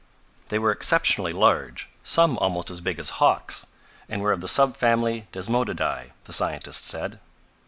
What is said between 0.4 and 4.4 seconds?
They were exceptionally large, some almost as big as hawks, and were